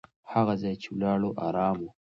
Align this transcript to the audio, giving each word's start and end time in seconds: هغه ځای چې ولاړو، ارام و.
هغه 0.33 0.53
ځای 0.61 0.73
چې 0.81 0.87
ولاړو، 0.93 1.29
ارام 1.47 1.77
و. 1.83 1.87